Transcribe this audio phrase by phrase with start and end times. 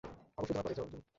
[0.37, 1.01] অবশ্যই তোমার পরে, যাও, জুনি।